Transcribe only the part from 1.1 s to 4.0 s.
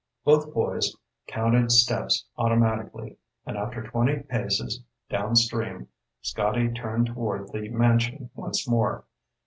counted steps automatically, and after